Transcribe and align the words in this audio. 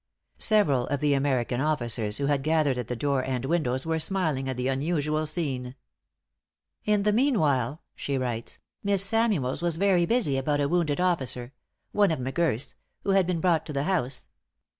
Several 0.39 0.87
of 0.87 0.99
the 0.99 1.13
American 1.13 1.61
officers, 1.61 2.17
who 2.17 2.25
had 2.25 2.41
gathered 2.41 2.79
at 2.79 2.87
the 2.87 2.95
door 2.95 3.23
and 3.23 3.45
window, 3.45 3.77
were 3.85 3.99
smiling 3.99 4.49
at 4.49 4.57
the 4.57 4.67
unusual 4.67 5.27
scene. 5.27 5.75
"In 6.85 7.03
the 7.03 7.13
meanwhile," 7.13 7.83
she 7.95 8.17
writes, 8.17 8.57
"Miss 8.83 9.05
Samuells 9.05 9.61
was 9.61 9.77
very 9.77 10.07
busy 10.07 10.39
about 10.39 10.59
a 10.59 10.67
wounded 10.67 10.99
officer, 10.99 11.53
(one 11.91 12.09
of 12.09 12.17
M'Girth's,) 12.19 12.73
who 13.03 13.11
had 13.11 13.27
been 13.27 13.41
brought 13.41 13.63
to 13.67 13.73
the 13.73 13.83
house. 13.83 14.27